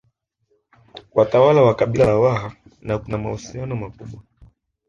Watawala 1.15 1.61
wa 1.61 1.75
kabila 1.75 2.05
la 2.05 2.15
Waha 2.15 2.55
na 2.81 2.99
kuna 2.99 3.17
mahusiano 3.17 3.75
makubwa 3.75 4.21